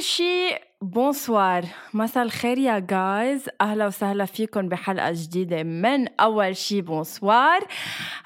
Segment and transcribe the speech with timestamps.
[0.00, 1.64] أول شي bonsoir.
[1.94, 7.60] مساء الخير يا guys أهلا وسهلا فيكم بحلقة جديدة من أول شي bonsoir.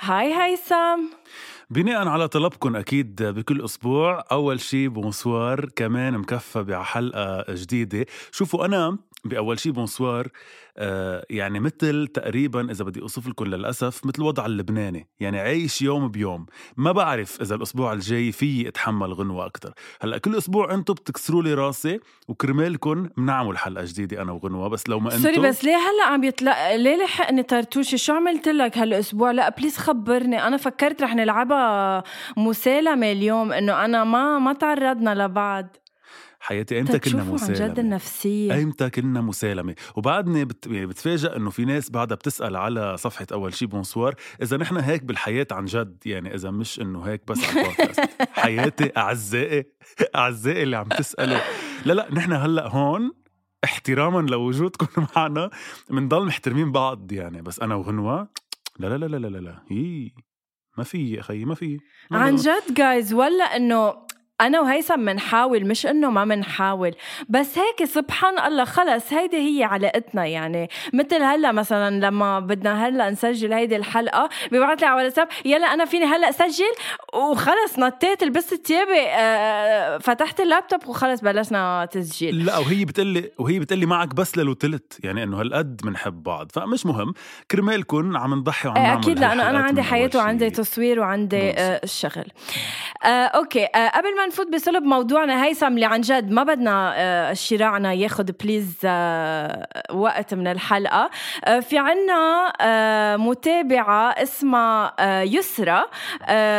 [0.01, 1.03] hi هيثم
[1.71, 8.07] بناء على طلبكم أكيد بكل أسبوع أول شي bonsoir كمان مكفى بحلقة جديدة.
[8.33, 10.29] شوفوا أنا بأول شي bonsoir
[10.77, 16.09] آه يعني مثل تقريبا إذا بدي أوصف لكم للأسف مثل الوضع اللبناني يعني عايش يوم
[16.09, 16.47] بيوم.
[16.77, 19.75] ما بعرف إذا الأسبوع الجاي في أتحمل غنوة أكتر.
[20.01, 25.01] هلأ كل أسبوع أنتم بتكسروا لي راسي وكرمالكم بنعمل حلقة جديدة أنا وغنوة بس لو
[25.01, 29.31] ما أنتم sorry بس ليه هلأ عم يطلع ليه لحقني طرطوشي شو عملت لك هالأسبوع؟
[29.31, 30.47] لأ please خبرني.
[30.47, 32.03] أنا فكرت رح نلعبها
[32.37, 35.77] مسالمة اليوم إنه أنا ما ما تعرضنا لبعض.
[36.45, 36.81] حياتي.
[36.81, 38.63] إمتى كنا مسالمة عن جد النفسية.
[38.63, 40.67] إمتى كنا مسالمة؟ وبعدني بت...
[40.67, 45.03] يعني بتفاجئ إنه في ناس بعدها بتسأل على صفحة أول شي bonsoir إذا نحن هيك
[45.03, 48.01] بالحياة عن جد يعني إذا مش إنه هيك بس على البودكاست.
[48.43, 49.65] حياتي أعزائي
[50.15, 51.39] أعزائي اللي عم تسألوا
[51.85, 53.13] لا لا نحن هلأ هون
[53.65, 54.87] احتراما لوجودكم
[55.17, 55.51] معنا
[55.91, 57.43] بنضل محترمين بعض يعني.
[57.43, 58.29] بس أنا وغنوة
[58.79, 60.11] لا لا لا لا لا لا هي
[60.79, 61.79] ما في يا أخي ما في
[62.11, 63.95] عن جد جايز ولا إنه
[64.41, 66.95] أنا وهيثم منحاول مش إنه ما منحاول.
[67.29, 70.69] بس هيك سبحان الله خلص هيدي هي علاقتنا يعني.
[70.93, 75.85] مثل هلأ مثلا لما بدنا هلأ نسجل هيدي الحلقة ببعث لي على واتساب يلا أنا
[75.85, 76.73] فيني هلأ سجل؟
[77.15, 82.45] وخلص نطيت لبست ثيابي آه، فتحت اللابتوب وخلص بلشنا تسجيل.
[82.45, 84.99] لا وهي بتقلي وهي بتقلي معك بس للوتلت.
[85.05, 86.53] يعني إنه هالقد بنحب بعض.
[86.53, 87.15] فمش مهم.
[87.51, 91.81] كرمالكم عم نضحي وعم إيه، نعمل أكيد لأنه أنا عندي حياة وعندي تصوير وعندي آه
[91.85, 92.27] الشغل.
[93.05, 97.33] آه okay آه قبل ما نفوت بصلب موضوعنا هيثم اللي عن جد ما بدنا آه
[97.33, 101.11] شراعنا ياخد please آه وقت من الحلقة.
[101.45, 102.53] آه في عنا
[103.17, 105.83] متابعة اسمها يسرى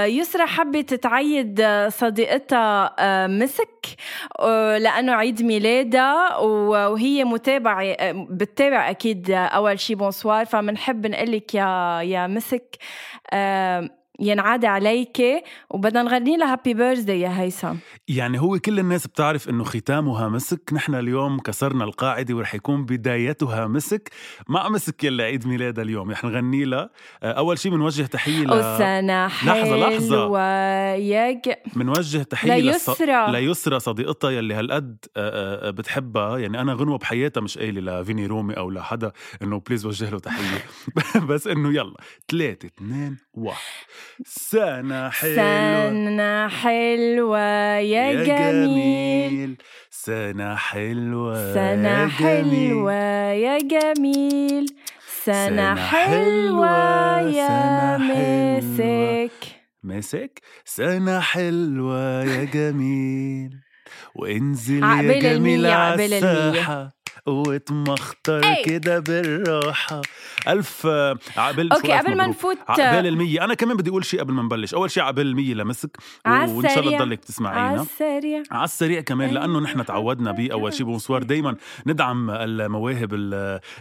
[0.05, 2.95] يسرى حبت تعيد صديقتها
[3.27, 3.85] مسك
[4.79, 12.27] لأنه عيد ميلادها وهي متابعة بتتابع أكيد أول شي bonsoir فبنحب نقول لك يا يا
[12.27, 12.77] مسك
[14.19, 15.21] ينعاد عليك
[15.69, 17.75] وبدنا نغني لها happy birthday يا هيثم.
[18.07, 20.73] يعني هو كل الناس بتعرف إنه ختامها مسك.
[20.73, 24.09] نحن اليوم كسرنا القاعدة ورح يكون بدايتها مسك.
[24.47, 26.11] مع مسك يلي عيد ميلادها اليوم.
[26.11, 26.89] رح نغني لها.
[27.23, 30.39] آه، أول شيء بنوجه تحية ل لحظة لحظة.
[30.95, 33.31] يج بنوجه تحية ليسرى.
[33.31, 36.37] ليسرى صديقتها يلي هالقد آه، آه، بتحبها.
[36.37, 39.11] يعني أنا غنوة بحياتها مش قايلة لفيني رومي أو لحدا
[39.41, 40.65] إنه بليز وجه له تحية.
[41.29, 41.97] بس إنه يلا
[42.31, 43.85] ثلاثة اثنين واحد.
[44.25, 47.39] سنة حلوة سنة حلوة
[47.77, 49.29] يا, يا جميل.
[49.31, 49.57] جميل.
[49.89, 52.93] سنة حلوة سنة حلوة
[53.31, 54.65] يا جميل.
[55.23, 59.31] سنة حلوة يا مسك.
[59.83, 60.41] مسك.
[60.65, 63.49] سنة حلوة يا جميل.
[64.15, 66.94] وانزل يا جميل على الساحة.
[67.27, 70.01] وتمخطر كده بالراحة.
[70.47, 70.85] ألف
[71.37, 73.43] عبال أوكي قبل ما نفوت عبال المية.
[73.43, 74.73] أنا كمان بدي أقول شيء قبل ما نبلش.
[74.73, 77.61] أول شيء عبال المية لمسك وإن شاء الله تضلك تسمعينا.
[77.61, 81.55] على السريع على السريع كمان لأنه نحن تعودنا بأول شيء بونسوار دايما
[81.85, 83.09] ندعم المواهب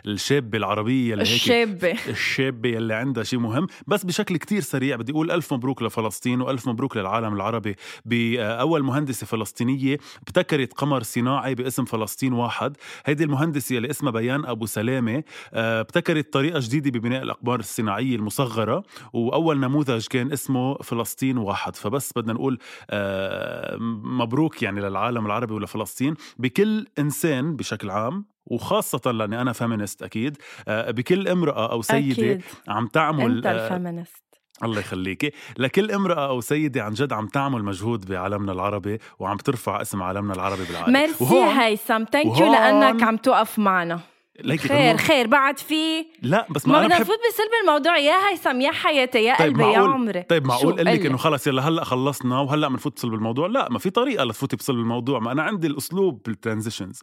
[0.06, 1.32] الشابة العربية اللي هيك.
[1.32, 1.96] الشابة.
[2.08, 3.66] الشابة اللي عندها شيء مهم.
[3.86, 7.76] بس بشكل كتير سريع بدي أقول ألف مبروك لفلسطين وألف مبروك للعالم العربي.
[8.04, 12.76] بأول مهندسة فلسطينية ابتكرت قمر صناعي باسم فلسطين واحد.
[13.06, 15.22] هيدي المهندسة اللي اسمها بيان أبو سلامة
[15.54, 18.82] آه، ابتكرت طريقة جديدة ببناء الأقمار الصناعية المصغرة
[19.12, 22.58] وأول نموذج كان اسمه فلسطين واحد فبس بدنا نقول
[22.90, 30.36] آه، مبروك يعني للعالم العربي ولفلسطين بكل إنسان بشكل عام وخاصة لأني أنا feminist أكيد
[30.68, 32.42] آه، بكل امرأة أو سيدة أكيد.
[32.68, 34.23] عم تعمل أنت ال feminist
[34.62, 35.30] الله يخليكي.
[35.58, 40.34] لكل امرأة أو سيدة عن جد عم تعمل مجهود بعالمنا العربي وعم ترفع اسم عالمنا
[40.34, 40.92] العربي بالعالم.
[40.92, 42.04] ميرسي هيثم.
[42.04, 44.00] thank you لأنك عم توقف معنا.
[44.40, 45.26] ليكي خير خير.
[45.26, 48.72] بعد في لا بس ما ما بدنا أنا بحب نفوت بصلب الموضوع يا هيثم يا
[48.72, 50.22] حياتي يا طيب قلبي يا معقول عمري.
[50.22, 53.78] طيب معقول أقول لك؟ إنه خلص يلا هلأ خلصنا وهلأ بنفوت بصلب الموضوع؟ لا ما
[53.78, 55.18] في طريقة لتفوتي بصلب الموضوع.
[55.18, 57.02] ما أنا عندي الأسلوب بال transitions.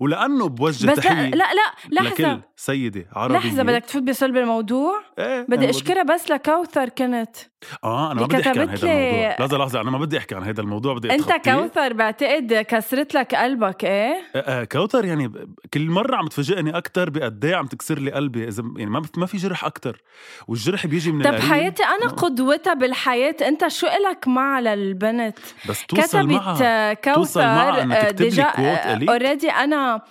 [0.00, 3.38] ولأنه بوجه بس لا تحية لا لا لكل لحظة سيدة عربية.
[3.38, 7.36] لحظة بدك تفوت بصلب الموضوع؟ إيه بدي أشكرها بس لكوثر كنت.
[7.84, 10.42] آه أنا ما بدي أحكي عن هذا الموضوع لحظة لحظة أنا ما بدي أحكي عن
[10.42, 11.32] هذا الموضوع بدي أنت.
[11.32, 15.32] كوثر بعتقد كسرت لك قلبك إيه آه، آه، كوثر يعني
[15.74, 19.26] كل مرة عم تفاجئني أكتر بقد إيه عم تكسر لي قلبي إذا يعني ما ما
[19.26, 20.02] في جرح أكتر
[20.48, 22.14] والجرح بيجي من طب حياتي أنا آه.
[22.14, 25.38] قدوتها بالحياة أنت شو إلك مع للبنت
[25.68, 30.02] بس توصل كتبت معها آه، توصل معها كوثر إنها تكتب لي quote إلي؟ already أنا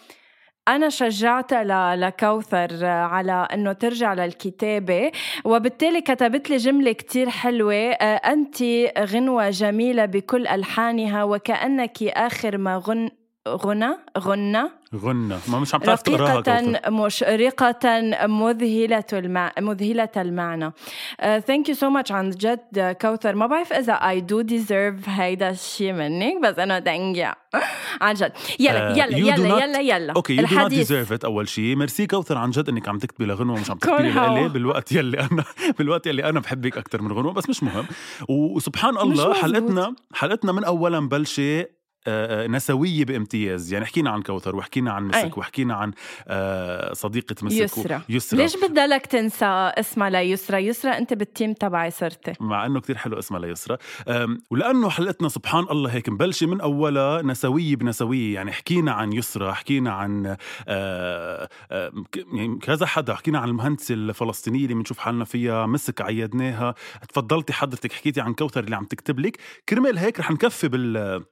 [0.68, 5.12] أنا شجعتها لكوثر آه، على إنه ترجع للكتابة
[5.46, 8.64] وبالتالي كتبت لي جملة كتير حلوة آه، أنت
[9.00, 13.10] غنوة جميلة بكل ألحانها وكأنك آخر ما غن
[13.48, 14.81] غنى غنى.
[14.96, 19.52] غنى ما مش عم تعرف رقيقة مشرقة مذهلة المع...
[19.60, 20.72] مذهلة المعنى.
[21.20, 23.36] ثانك يو سو ماتش عن جد كوثر.
[23.36, 27.36] ما بعرف إذا I do deserve هيدا الشيء منك بس أنا يو
[28.02, 28.32] عن جد.
[28.60, 30.14] يلا يلا you do يلا not- يلا يلا.
[30.14, 30.78] أوكي يو دو نوت الحديث.
[30.78, 31.76] ديزيرف ات أول شيء.
[31.76, 34.10] ميرسي كوثر عن جد إنك عم تكتبي لغنوة ومش عم تكتبي.
[34.12, 34.50] لإلي.
[34.50, 35.44] بالوقت يلي أنا
[35.78, 37.86] بالوقت يلي أنا بحبك أكثر من غنوة بس مش مهم.
[38.30, 39.34] وسبحان الله.
[39.34, 41.66] حلقتنا حلقتنا من اولا مبلشه
[42.48, 43.74] نسوية بامتياز.
[43.74, 45.32] يعني حكينا عن كوثر وحكينا عن مسك أي.
[45.38, 45.92] وحكينا عن
[46.28, 48.40] آه، صديقة مسك و- يسرى.
[48.42, 49.46] ليش بدلك تنسى
[49.78, 52.34] اسمها ليسرى يسرى أنت بالتيم تبعي صرتي.
[52.40, 53.78] مع إنه كتير حلو اسمها ليسرى
[54.08, 58.36] أم، ولأنه حلقتنا سبحان الله هيك مبلشة من أولها نسويه بنسوية.
[58.36, 60.36] يعني حكينا عن يسرى حكينا عن
[60.68, 61.92] آه، آه،
[62.34, 63.14] يعني كذا حدا.
[63.16, 66.76] حكينا عن المهندسة الفلسطينية اللي بنشوف حالنا فيها مسك عيدناها.
[67.10, 69.38] تفضلتي حضرتك حكيتي عن كوثر اللي عم تكتب لك.
[69.70, 71.24] كرمال هيك رح نكفي بال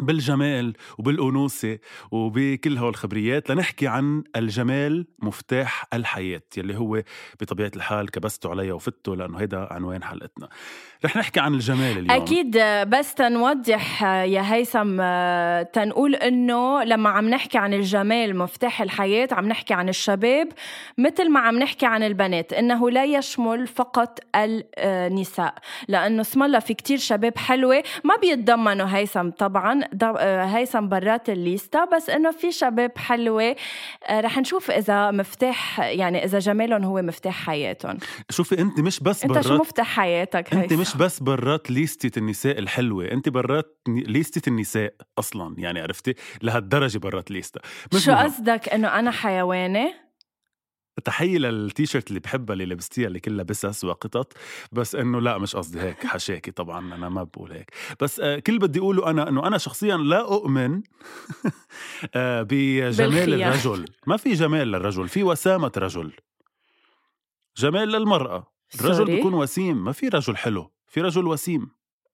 [0.00, 1.78] بالجمال وبالأنوثة
[2.10, 7.02] وبكل هول الخبريات لنحكي عن الجمال مفتاح الحياة يلي هو
[7.40, 10.48] بطبيعة الحال كبسته عليها وفته لأنه هيدا عنوان حلقتنا.
[11.04, 12.10] رح نحكي عن الجمال اليوم.
[12.10, 12.58] أكيد
[12.88, 19.48] بس تنوضح يا هيثم آه، تنقول إنه لما عم نحكي عن الجمال مفتاح الحياة عم
[19.48, 20.48] نحكي عن الشباب
[20.98, 25.54] مثل ما عم نحكي عن البنات إنه لا يشمل فقط النساء
[25.88, 29.80] لأنه اسم الله في كتير شباب حلوة ما بيتضمنوا هيثم طبعا
[30.56, 33.56] هيثم برات الليستا بس إنه في شباب حلوة
[34.08, 37.98] آه، رح نشوف إذا مفتاح يعني إذا جمالهم هو مفتاح حياتهم
[38.30, 42.58] شوفي أنت مش بس أنت شو برات مفتاح حياتك هيثم؟ مش بس برات ليستة النساء
[42.58, 47.60] الحلوة أنت برات ليستة النساء أصلا يعني عرفتي لهالدرجة برات ليستا
[47.96, 48.12] شو.
[48.12, 50.05] قصدك إنه أنا حيوانة؟
[51.04, 54.32] تحية للتيشيرت اللي بحبها اللي لبستيها اللي كلها بسس وقطط.
[54.72, 57.70] بس إنه لا مش قصدي هيك حشاكي طبعا أنا ما بقول هيك.
[58.00, 60.82] بس آه كل بدي أقوله أنا إنه أنا شخصيا لا أؤمن
[62.14, 63.42] آه بجمال.
[63.42, 63.84] الرجل.
[64.06, 66.12] ما في جمال للرجل في وسامة رجل.
[67.56, 68.52] جمال للمرأة.
[68.80, 69.04] الرجل.
[69.04, 71.70] بيكون وسيم ما في رجل حلو في رجل وسيم.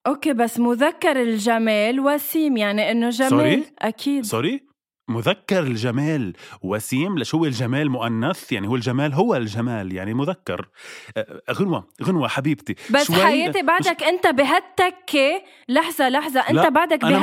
[0.06, 3.31] okay بس مذكر الجمال وسيم يعني إنه جمال.
[3.30, 4.25] sorry؟ أكيد.
[4.24, 4.71] sorry؟
[5.12, 6.32] مذكر الجمال
[6.62, 10.68] وسيم ليش هو الجمال مؤنث؟ يعني هو الجمال هو الجمال يعني مذكر.
[11.16, 17.04] آه، غنوة غنوة حبيبتي بس شوي- حياتي بعدك أنت بهالتكه لحظة لحظة أنت لا، بعدك
[17.04, 17.18] أنا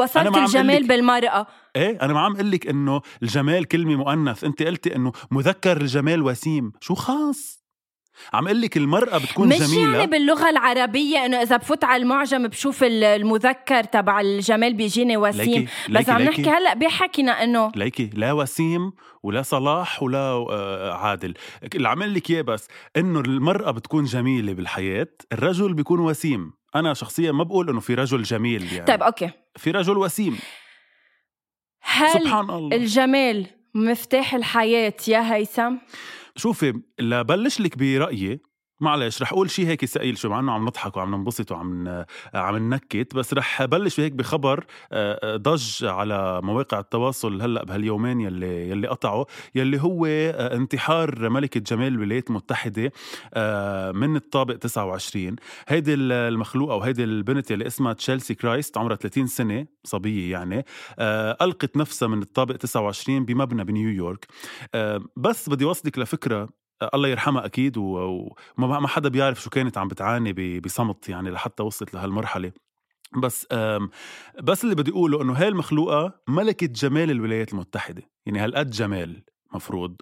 [0.00, 1.46] وصلت الجمال بالمرأة.
[1.76, 6.22] إيه أنا ما عم أقول لك إنه الجمال كلمة مؤنث أنت قلتي إنه مذكر الجمال
[6.22, 6.72] وسيم.
[6.80, 7.65] شو خاص؟
[8.32, 9.96] عم أقول لك المرأة بتكون مش جميلة.
[9.96, 15.44] يعني باللغة العربية إنه إذا بفوت على المعجم بشوف ال- المذكر تبع الجمال بيجيني وسيم.
[15.44, 18.92] ليكي بس ليكي عم نحكي هلأ بحكينا إنه ليكي لا وسيم
[19.22, 21.34] ولا صلاح ولا آه، عادل.
[21.74, 26.52] اللي عم لك إياه بس إنه المرأة بتكون جميلة بالحياة الرجل بيكون وسيم.
[26.76, 28.86] أنا شخصيا ما بقول إنه في رجل جميل يعني.
[28.86, 29.30] طيب okay.
[29.56, 30.38] في رجل وسيم.
[31.82, 32.76] هل سبحان الله.
[32.76, 35.74] الجمال مفتاح الحياة يا هيثم؟
[36.36, 38.40] شوفي لبلش لك برأيي
[38.80, 41.88] معلش رح أقول شيء هيك ثقيل شو مع إنه عم نضحك وعم ننبسط وعم
[42.34, 44.64] عم ننكت بس رح بلش هيك بخبر
[45.24, 52.30] ضج على مواقع التواصل هلأ بهاليومين يلي يلي قطعوا يلي هو انتحار ملكة جمال الولايات
[52.30, 52.92] المتحدة
[53.34, 55.36] آه، من الطابق 29
[55.68, 60.64] هيدي ال- المخلوقة أو هيدي البنت يلي اسمها تشيلسي كرايست عمرها 30 سنة صبية يعني
[61.42, 64.26] ألقت نفسها من الطابق 29 بمبنى بنيويورك.
[65.16, 66.48] بس بدي وصلك لفكرة آه،
[66.82, 68.26] الله يرحمها أكيد وما
[68.58, 72.52] ما حدا بيعرف شو كانت عم بتعاني بصمت يعني لحتى وصلت لهالمرحلة.
[73.16, 73.46] بس
[74.42, 78.02] بس اللي بدي أقوله إنه هاي المخلوقة ملكة جمال الولايات المتحدة.
[78.26, 79.22] يعني هالقد جمال
[79.54, 79.96] مفروض.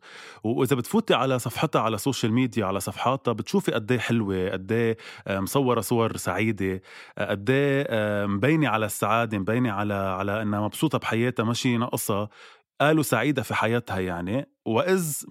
[0.45, 4.73] وإذا بتفوتي على صفحتها على ال social media على صفحاتها بتشوفي قد إيه حلوة قد
[4.73, 4.97] إيه
[5.31, 6.83] مصورة صور سعيدة
[7.19, 12.29] قد إيه مبينة على السعادة مبينة على على إنها مبسوطة بحياتها ماشي ناقصها.
[12.87, 15.23] قالوا سعيدة في حياتها يعني وإذ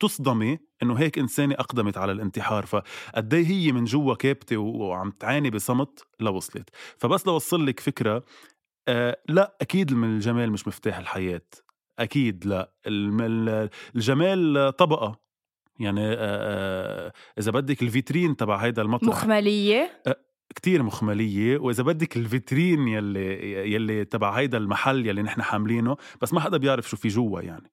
[0.00, 6.06] تصدمي إنه هيك إنسانة أقدمت على الانتحار فقد هي من جوا كابتة وعم تعاني بصمت؟
[6.20, 8.22] لوصلت فبس لوصل لك فكرة
[8.88, 11.42] آه لا أكيد من الجمال مش مفتاح الحياة.
[11.98, 12.72] أكيد لا.
[12.86, 15.20] الجمال طبقة.
[15.80, 19.08] يعني آه آه إذا بدك ال vitrine تبع هيدا المطرح.
[19.08, 20.02] مخملية.
[20.06, 20.16] آه
[20.54, 26.32] كتير مخملية وإذا بدك ال vitrine يلي يلي تبع هيدا المحل يلي نحن حاملينه بس
[26.32, 27.70] ما حدا بيعرف شو في جوا يعني.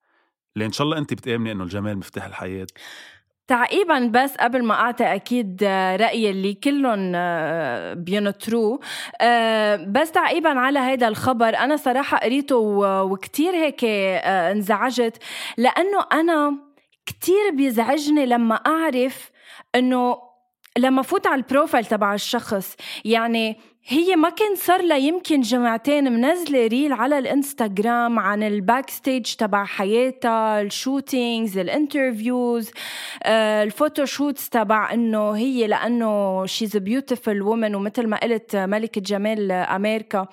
[0.55, 2.67] لأن شاء الله أنت بتآمني إنه الجمال مفتاح الحياة.
[3.47, 5.63] تعقيبا بس قبل ما أعطي أكيد
[6.01, 8.79] رأيي اللي كلهم آه، بينطروه
[9.21, 12.55] آه، بس تعقيبا على هذا الخبر أنا صراحة قريته
[13.03, 15.23] وكتير هيك آه، انزعجت
[15.57, 16.57] لأنه أنا
[17.05, 19.31] كتير بيزعجني لما أعرف
[19.75, 20.26] إنه
[20.77, 23.57] لما فوت على ال profile تبع الشخص يعني
[23.89, 29.65] هي ما كان صار لها يمكن جمعتين منزلة reel على الإنستغرام عن ال backstage تبع
[29.65, 32.71] حياتها ال shootings ال interviews
[33.23, 39.51] آه، ال photoshoots تبع إنه هي لأنه she's beautiful woman ومثل ما قلت ملكة جمال
[39.51, 40.27] أمريكا.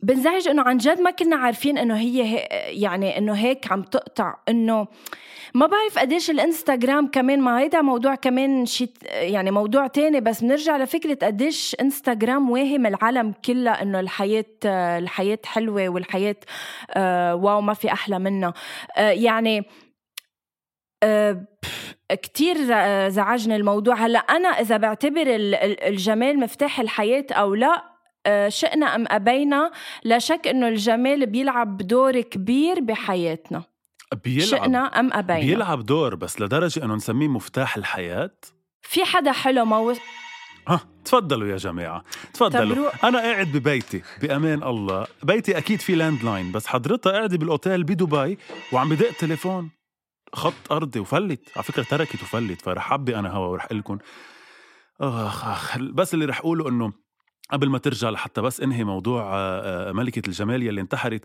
[0.00, 2.36] بنزعج إنه عن جد ما كنا عارفين إنه هي
[2.68, 4.86] يعني إنه هيك عم تقطع إنه
[5.54, 10.76] ما بعرف قديش الإنستغرام كمان ما هيدا موضوع كمان شيء يعني موضوع تاني بس بنرجع
[10.76, 14.44] لفكرة قديش إنستغرام واهم العالم كلها إنه الحياة
[14.98, 16.36] الحياة حلوة والحياة
[16.90, 18.54] آه، واو ما في أحلى منها.
[18.96, 19.64] آه، يعني
[21.02, 21.44] آه،
[22.08, 22.56] كتير
[23.08, 23.94] زعجني الموضوع.
[23.94, 25.24] هلأ أنا إذا بعتبر
[25.86, 27.82] الجمال مفتاح الحياة أو لأ
[28.48, 29.70] شئنا أم أبينا
[30.04, 33.71] لا شك إنه الجمال بيلعب دور كبير بحياتنا.
[34.14, 35.40] بيلعب شئنا أم أبينا.
[35.40, 38.36] بيلعب دور بس لدرجة إنه نسميه مفتاح الحياة؟
[38.82, 39.94] في حدا حلو مو
[40.68, 42.02] ها تفضلوا يا جماعة
[42.34, 42.74] تفضلوا.
[42.74, 42.88] تبرو...
[43.04, 45.06] أنا قاعد ببيتي بأمان الله.
[45.22, 48.38] بيتي أكيد في land line بس حضرتها قاعدة بالأوتيل بدبي
[48.72, 49.70] وعم بدق تليفون.
[50.32, 51.40] خط أرضي وفلت.
[51.56, 53.98] على فكرة تركت وفلت فرح أبي أنا هوا ورح لكم
[55.00, 56.92] آخ آخ بس اللي رح أقوله إنه
[57.50, 61.24] قبل ما ترجع لحتى بس انهي موضوع آه، آه، ملكة الجمال يلي انتحرت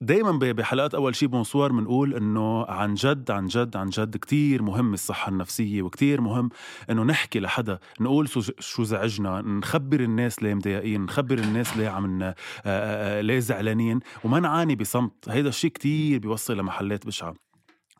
[0.00, 4.94] دايما بحلقات أول شي بونسوار بنقول إنه عن جد عن جد عن جد كتير مهم
[4.94, 6.48] الصحة النفسية وكتير مهم
[6.90, 8.28] إنه نحكي لحدا نقول
[8.60, 12.34] شو زعجنا نخبر الناس ليه مضايقين نخبر الناس ليه عم
[13.20, 15.28] ليه زعلانين وما نعاني بصمت.
[15.28, 17.45] هيدا الشيء كتير بيوصل لمحلات بشعة.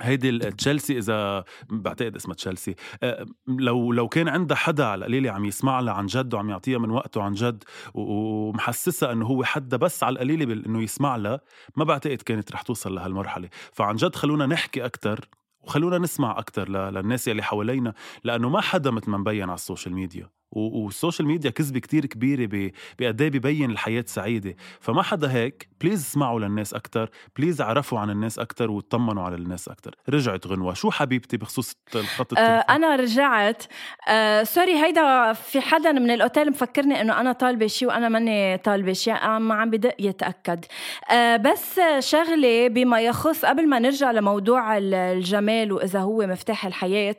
[0.00, 2.74] هيدي تشيلسي إذا بعتقد اسمها تشيلسي.
[3.02, 6.78] آه، لو لو كان عندها حدا على القليلة عم يسمع لها عن جد وعم يعطيها
[6.78, 11.40] من وقته عن جد ومحسسها إنه هو حدا بس على القليلة إنه يسمع لها
[11.76, 13.48] ما بعتقد كانت رح توصل لهالمرحلة.
[13.72, 15.28] فعن جد خلونا نحكي أكثر
[15.60, 19.94] وخلونا نسمع أكثر للناس اللي حوالينا لأنه ما حدا مثل ما مبين على ال social
[19.94, 20.30] media.
[20.56, 24.56] وال social media كذبه كتير كبيرة بقد إيه ببين الحياة سعيدة.
[24.80, 29.68] فما حدا هيك please اسمعوا للناس أكثر please عرفوا عن الناس أكثر وطمنوا على الناس
[29.68, 30.74] أكثر رجعت غنوة.
[30.74, 33.62] شو حبيبتي بخصوص الخط آه أنا رجعت.
[34.08, 38.92] آه sorry هيدا في حدا من الأوتيل مفكرني إنه أنا طالبة شيء وأنا ماني طالبة
[38.92, 40.64] شيء عم عم بدق يتأكد.
[41.10, 47.16] آه بس شغلة بما يخص قبل ما نرجع لموضوع الجمال وإذا هو مفتاح الحياة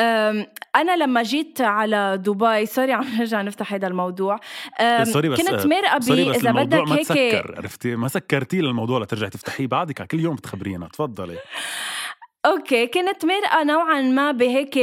[0.00, 0.46] آه
[0.76, 4.40] أنا لما جيت على دبي sorry عم نرجع نفتح هذا الموضوع.
[5.02, 10.06] sorry بس كنت مرقة إذا بدك هيك سكر عرفتي؟ ما سكرتي للموضوع لترجعي تفتحيه بعدك
[10.06, 11.36] كل يوم بتخبرينا تفضلي.
[12.46, 14.78] okay كنت مرقة نوعا ما بهيك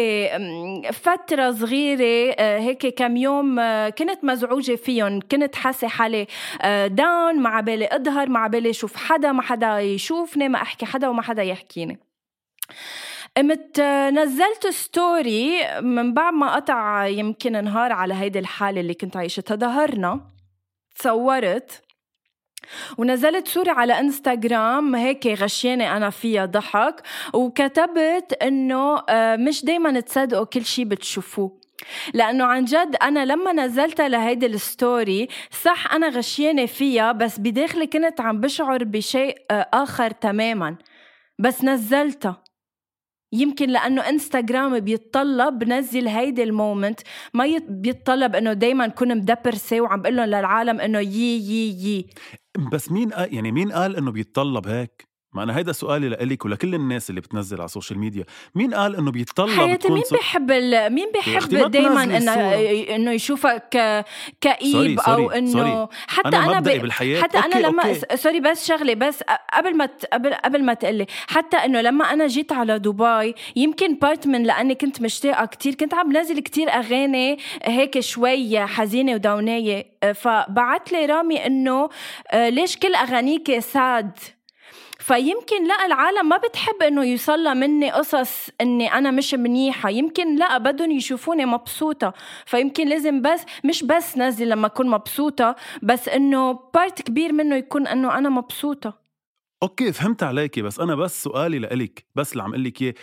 [0.93, 6.27] فترة صغيرة آه، هيك كم يوم آه، كنت مزعوجة فيهم كنت حاسة حالي
[6.87, 10.61] down آه، ما ع بالي أظهر ما ع بالي شوف حدا ما حدا يشوفني ما
[10.61, 11.99] أحكي حدا وما حدا يحكيني.
[13.37, 13.79] قمت
[14.13, 20.21] نزلت story من بعد ما قطع يمكن نهار على هيدي الحالة اللي كنت عايشتها ظهرنا
[20.95, 21.81] تصورت
[22.97, 27.01] ونزلت صورة على انستغرام هيك غشيانة أنا فيها ضحك
[27.33, 31.61] وكتبت إنه آه، مش دايما تصدقوا كل شي بتشوفوه.
[32.13, 35.27] لأنه عن جد أنا لما نزلتها لهيدي ال story
[35.63, 40.75] صح أنا غشيانة فيها بس بداخلي كنت عم بشعر بشيء آه، آخر تماما.
[41.39, 42.46] بس نزلتها.
[43.33, 46.99] يمكن لأنه انستغرام بيتطلب بنزل هيدي ال moment.
[47.33, 52.07] ما بيتطلب إنه دائما كون مدبرسة وعم بقول لهم للعالم إنه يي يي يي.
[52.71, 55.06] بس مين قال يعني مين قال إنه بيتطلب هيك؟
[55.37, 58.95] ما أنا هيدا سؤالي لإلك ولكل الناس اللي بتنزل على ال social media مين قال
[58.95, 60.93] إنه بيتطلب حياتي مين بيحب ال...
[60.93, 62.33] مين بيحب دائما إنه.
[62.95, 64.03] إنه يشوفك
[64.41, 65.89] كئيب أو إنه.
[66.07, 66.81] حتى أنا أنا, مبدئي ب...
[66.81, 67.21] بالحياة.
[67.21, 68.17] حتى okay، أنا لما okay.
[68.17, 70.05] sorry بس شغلة بس قبل ما ت...
[70.05, 74.75] قبل قبل ما تقلي حتى إنه لما أنا جيت على دبي يمكن part من لأني
[74.75, 81.45] كنت مشتاقة كتير كنت عم نازل كتير أغاني هيك شوي حزينة ودونايه فبعت لي رامي
[81.45, 81.89] إنه
[82.33, 84.19] ليش كل اغانيك sad
[85.07, 89.89] فيمكن لا العالم ما بتحب إنه يوصلها مني قصص إني أنا مش منيحة.
[89.89, 92.13] يمكن لا بدهم يشوفوني مبسوطة.
[92.45, 97.87] فيمكن لازم بس مش بس نازل لما أكون مبسوطة بس إنه part كبير منه يكون
[97.87, 98.93] إنه أنا مبسوطة.
[99.63, 100.61] okay فهمت عليكي.
[100.61, 102.93] بس أنا بس سؤالي لإلك بس اللي عم أقول لك إياه.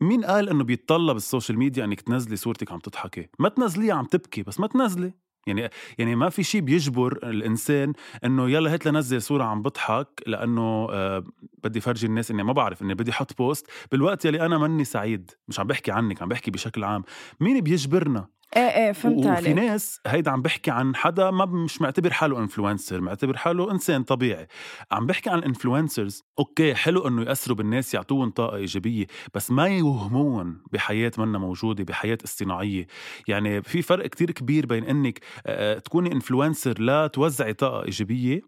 [0.00, 4.04] مين قال إنه بيتطلب ال social media إنك تنزلي صورتك عم تضحكي؟ ما تنزليها عم
[4.04, 5.12] تبكي بس ما تنزلي.
[5.46, 7.92] يعني يعني ما في شيء بيجبر الإنسان
[8.24, 11.24] إنه يلا هات لنزل صورة عم بضحك لأنه آه
[11.64, 15.30] بدي فرجي الناس إني ما بعرف إني بدي أحط post بالوقت يلي أنا مني سعيد
[15.48, 17.02] مش عم بحكي عنك عم بحكي بشكل عام
[17.40, 18.26] مين بيجبرنا؟
[18.56, 19.52] إيه إيه فهمت وفي عليك.
[19.56, 24.46] ناس هيدا عم بحكي عن حدا ما مش معتبر حاله influencer معتبر حاله إنسان طبيعي.
[24.92, 29.66] عم بحكي عن ال influencers okay حلو إنه يأثروا بالناس يعطوهم طاقة إيجابية بس ما
[29.66, 32.86] يوهمون بحياة منا موجودة بحياة اصطناعية.
[33.28, 38.40] يعني في فرق كتير كبير بين إنك آه، تكوني influencer لا توزعي طاقة إيجابية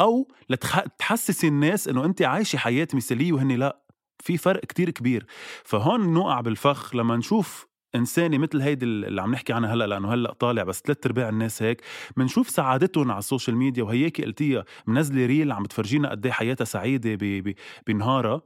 [0.00, 3.80] أو لتحسسي الناس إنه انت عايشة حياة مثالية وهن لا.
[4.22, 5.26] في فرق كتير كبير.
[5.64, 10.32] فهون نوقع بالفخ لما نشوف انسانه مثل هيدي اللي عم نحكي عنها هلأ لأنه هلأ
[10.32, 11.82] طالع بس ثلاث أرباع الناس هيك
[12.16, 16.64] بنشوف سعادتهم على ال social media وهيك قلتيها منزلة reel عم بتفرجينا قد إيه حياتها
[16.64, 17.44] سعيدة
[17.86, 18.42] بنهارها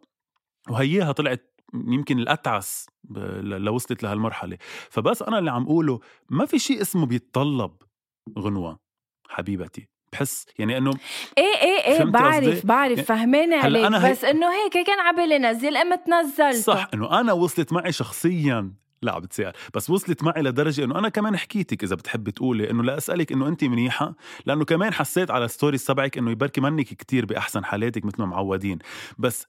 [0.71, 2.87] وهياها طلعت يمكن الأتعس
[3.41, 4.59] لو وصلت لهالمرحلة.
[4.91, 6.01] فبس أنا اللي عم اقوله
[6.31, 7.71] ما في شيء اسمه بيتطلب
[8.39, 8.79] غنوة
[9.29, 9.89] حبيبتي.
[10.13, 10.91] بحس يعني إنه
[11.39, 14.87] إيه إيه إيه بعرف قصدي؟ بعرف يعني فهمانة هلأ عليك أنا هي- بس إنه هيك
[14.87, 19.91] كان عبالي نزل قمت نزلته صح إنه أنا وصلت معي شخصيا لا عم بتسأل بس
[19.91, 23.65] وصلت معي لدرجة إنه أنا كمان حكيتك إذا بتحبي تقولي إنه لا اسالك إنه انت
[23.65, 24.15] منيحة
[24.47, 28.79] لأنه كمان حسيت على stories تبعك إنه يبركي منك كتير بأحسن حالاتك مثل ما معودين.
[29.19, 29.47] بس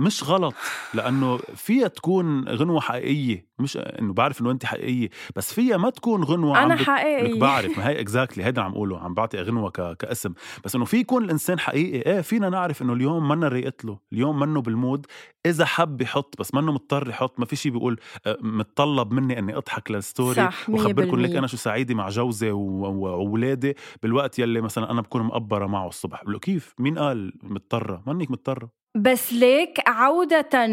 [0.00, 0.54] مش غلط
[0.94, 6.24] لأنه فيها تكون غنوة حقيقية مش إنه بعرف إنه أنت حقيقية بس فيها ما تكون
[6.24, 6.80] غنوة عم أنا بت...
[6.80, 9.96] لك حقيقي بعرف ما هي exactly هيدا عم اقوله عم بعطي غنوة ك...
[9.96, 10.34] كاسم.
[10.64, 14.38] بس إنه في يكون الإنسان حقيقي إيه فينا نعرف إنه اليوم منا رايقة له اليوم
[14.38, 15.06] منه بال mood
[15.46, 19.56] إذا حب يحط بس منه مضطر يحط ما في شيء بيقول آه، متطلب مني إني
[19.56, 24.60] أضحك لل story صح وخبركم لك 100% أنا شو سعيدة مع جوزي واولادي بالوقت يلي
[24.60, 26.22] مثلا أنا بكون مقبرة معه الصبح.
[26.22, 28.83] بقول كيف؟ مين قال مضطرة؟ منك مضطرة.
[28.94, 30.66] بس ليك عودة.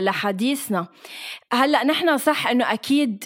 [0.00, 0.88] لحديثنا
[1.52, 3.24] هلأ نحن صح إنه أكيد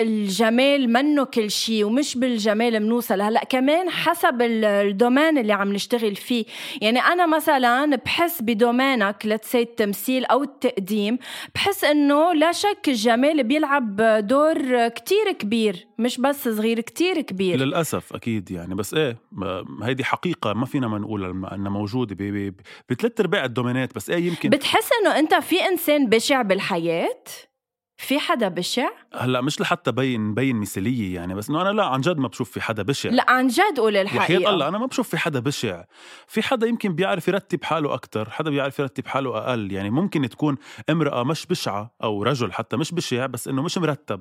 [0.00, 6.16] الجمال منه كل شيء ومش بالجمال منوصل هلأ كمان حسب ال- الدومين اللي عم نشتغل
[6.16, 6.44] فيه.
[6.82, 11.18] يعني أنا مثلا بحس بدومينك لتسي التمثيل أو التقديم
[11.54, 17.56] بحس إنه لا شك الجمال بيلعب دور كتير كبير مش بس صغير كتير كبير.
[17.58, 18.74] للأسف أكيد يعني.
[18.74, 19.16] بس إيه
[19.82, 22.16] هيدي حقيقة ما فينا ما نقول انها موجودة
[22.90, 23.94] بثلاث أرباع الدومينات.
[23.94, 27.24] بس إيه يمكن بتحس إنه أنت في إنسان بشع بالحياة؟
[28.00, 32.00] في حدا بشع؟ هلا مش لحتى بين بين مثالية يعني بس إنه أنا لا عن
[32.00, 33.10] جد ما بشوف في حدا بشع.
[33.10, 34.50] لا عن جد قول وحياة الحقيقة.
[34.50, 35.84] الله أنا ما بشوف في حدا بشع.
[36.26, 39.72] في حدا يمكن بيعرف يرتب حاله أكثر حدا بيعرف يرتب حاله أقل.
[39.72, 40.56] يعني ممكن تكون
[40.90, 44.20] امرأة مش بشعة أو رجل حتى مش بشع بس إنه مش مرتب.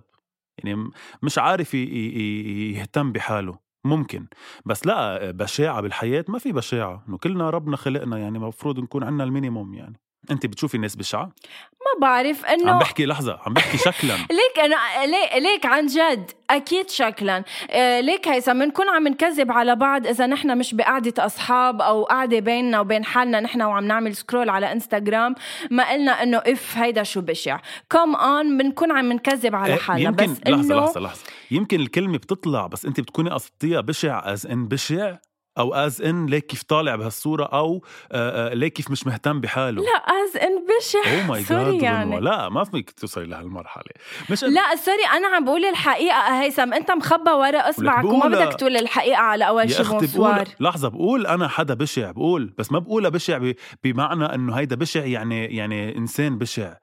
[0.63, 0.89] يعني
[1.23, 3.59] مش عارف يهتم بحاله.
[3.83, 4.27] ممكن.
[4.65, 7.03] بس لا بشاعة بالحياة ما في بشاعة.
[7.09, 9.99] إنه كلنا ربنا خلقنا يعني المفروض نكون عندنا ال minimum يعني.
[10.31, 11.31] انت بتشوفي الناس بشعة
[11.79, 14.15] ما بعرف عم انه بحكي لحظة عم بحكي شكلا.
[14.39, 17.43] ليك أنا ليك, ليك عن جد أكيد شكلا.
[17.71, 22.39] آه، ليك هيثم بنكون عم نكذب على بعض إذا نحن مش بقعدة أصحاب أو قعده
[22.39, 25.35] بيننا وبين حالنا نحن وعم نعمل scroll على انستغرام
[25.71, 27.59] ما قلنا إنه إف هيدا شو بشع.
[27.89, 31.23] come on بنكون عم نكذب على إيه، حالنا يمكن بس لحظة إنه لحظة لحظة.
[31.51, 35.15] يمكن الكلمة بتطلع بس انت بتكوني قصدتيها بشع as in بشع؟
[35.59, 39.81] أو as in ليك كيف طالع بهالصورة أو آه، آه، ليك كيف مش مهتم بحاله.
[39.83, 41.21] لا as in بشع.
[41.21, 42.19] oh my God يعني.
[42.19, 43.83] لا ما فيك توصلي لهالمرحلة.
[44.29, 46.41] مش لا sorry أنا عم بقول الحقيقة.
[46.41, 48.27] هيثم أنت مخبى ورا اصبعك وما.
[48.27, 52.11] بدك تقول الحقيقة على أول يا شي أختي bonsoir بقول لحظة بقول أنا حدا بشع
[52.11, 52.53] بقول.
[52.57, 56.73] بس ما بقولها بشع ب- بمعنى إنه هيدا بشع يعني يعني إنسان بشع.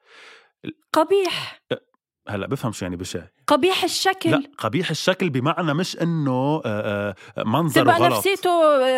[0.93, 1.61] قبيح.
[2.29, 4.31] هلا بفهم شو يعني بشع قبيح الشكل.
[4.31, 8.17] لا قبيح الشكل بمعنى مش إنه آه، آه، منظره تبقى غلط.
[8.17, 8.51] نفسيته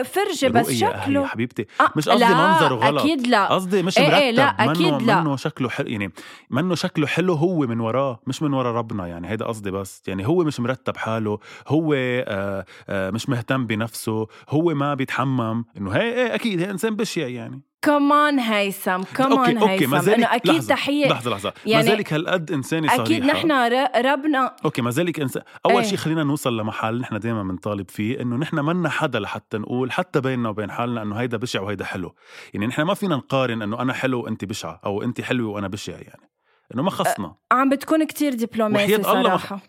[0.02, 1.26] فرجة بس شكله.
[1.26, 1.66] حبيبتي.
[1.80, 3.02] آه، مش قصدي منظره غلط.
[3.02, 3.46] أكيد لا.
[3.46, 4.18] قصدي مش إيه مرتب.
[4.18, 5.20] إيه، لا، منه أكيد لا.
[5.20, 6.12] منه شكله حلو يعني
[6.50, 9.28] منه شكله حلو هو من وراه مش من ورا ربنا يعني.
[9.28, 10.02] هيدا قصدي بس.
[10.06, 11.38] يعني هو مش مرتب حاله.
[11.68, 14.26] هو آه آه مش مهتم بنفسه.
[14.48, 15.64] هو ما بيتحمم.
[15.76, 17.62] إنه هي إيه أكيد هي إنسان بشع يعني.
[17.82, 21.52] كمان هيثم كمان هيثم انه أكيد لحظة تحيه لحظة لحظة.
[21.66, 23.02] يعني ما زالك هالقد إنسانة صريحة.
[23.02, 23.52] أكيد نحن
[24.04, 28.20] ربنا okay ما زالك انسان أول إيه؟ شيء خلينا نوصل لمحل نحن دائما بنطالب فيه
[28.20, 32.14] إنه نحن منا حدا لحتى نقول حتى بيننا وبين حالنا إنه هيدا بشع وهيدا حلو.
[32.54, 35.92] يعني نحن ما فينا نقارن إنه أنا حلو وانت بشعة أو انت حلوة وأنا بشع
[35.92, 36.30] يعني.
[36.74, 37.34] إنه ما خصنا.
[37.52, 39.56] عم بتكون كتير دبلوماسي صراحة.
[39.56, 39.62] مخ...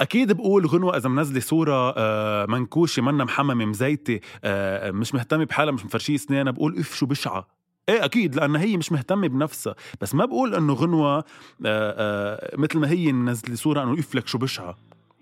[0.00, 5.72] أكيد بقول غنوة إذا منزلة صورة آه، منكوشة منا محممه مزيته آه، مش مهتمة بحالها
[5.72, 7.48] مش مفرشية اسنانها بقول إف شو بشعة.
[7.88, 9.74] إيه أكيد لأن هي مش مهتمة بنفسها.
[10.00, 11.24] بس ما بقول إنه غنوة
[11.66, 14.76] آه، مثل ما هي منزلة صورة إنه إف لك شو بشعة.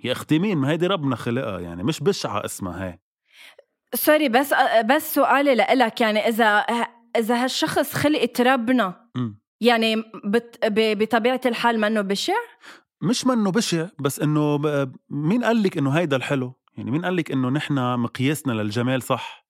[0.04, 2.98] يا أختي مين؟ ما هيدي ربنا خلقها يعني مش بشعة اسمها هي.
[3.94, 6.46] سوري بس بس سؤالي لإلك يعني إذا
[7.16, 9.04] إذا هالشخص خلقت ربنا
[9.60, 10.04] يعني
[10.74, 12.34] بطبيعة الحال منه بشع؟
[13.05, 14.59] مش منه بشع بس إنه
[15.11, 19.45] مين قال لك إنه هيدا الحلو؟ يعني مين قال لك إنه نحن مقياسنا للجمال صح؟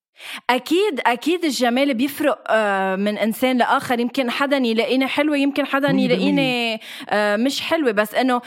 [0.51, 4.01] أكيد أكيد الجمال بيفرق آه، من إنسان لآخر.
[4.01, 7.93] يمكن حدا يلاقيني حلوة يمكن حدا يلاقيني آه، مش حلوة.
[7.93, 8.40] بس إنه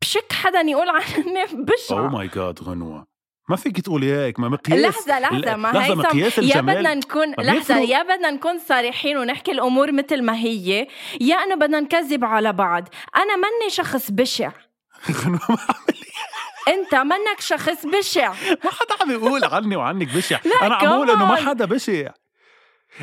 [0.00, 3.06] بشك حدا يقول عني بشع أو ماي جاد غنوة.
[3.48, 7.78] ما فيك تقولي هيك ما مقياس لحظة لحظة ما لحظة مقياس يا بدنا نكون لحظة
[7.78, 10.86] يا بدنا نكون صريحين ونحكي الأمور مثل ما هي.
[11.20, 12.88] يا إنه بدنا نكذب على بعض.
[13.16, 14.50] أنا مني شخص بشع.
[16.68, 18.32] أنت منك شخص بشع.
[18.64, 20.38] ما حدا عم يقول عني وعنك بشع.
[20.62, 22.10] أنا عم بقول إنه ما حدا بشع.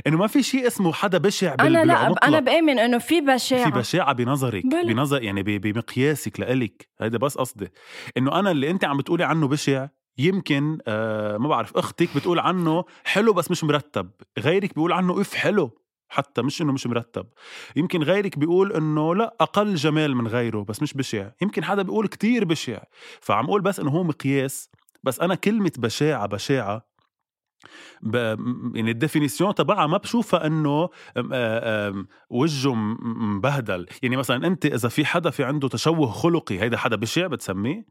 [0.08, 1.66] إنه ما في شيء اسمه حدا بشع بال...
[1.66, 4.94] أنا لا أنا بآمن إنه في بشاعه في بشاعة بنظرك بل.
[4.94, 6.90] بنظر يعني بمقياسك لإلك.
[7.02, 7.72] هيدا بس قصدي.
[8.18, 12.86] إنه أنا اللي أنت عم بتقولي عنه بشع يمكن آه ما بعرف أختك بتقول عنه
[13.04, 14.10] حلو بس مش مرتب.
[14.39, 15.71] غيرك بيقول عنه إف حلو
[16.10, 17.25] حتى مش إنه مش مرتب.
[17.75, 21.32] يمكن غيرك بيقول إنه لأ أقل جمال من غيره بس مش بشع.
[21.41, 22.84] يمكن حدا بيقول كتير بشع.
[23.21, 24.69] فعم أقول بس إنه هو مقياس.
[25.04, 26.95] بس أنا كلمة بشاعة بشاعة
[28.01, 28.15] ب...
[28.75, 30.89] يعني ال définition تبعها ما بشوفها إنه
[32.30, 33.86] وجهه مبهدل.
[34.04, 37.86] يعني مثلا أنت إذا في حدا في عنده تشوه خلقي هيدا حدا بشع بتسميه؟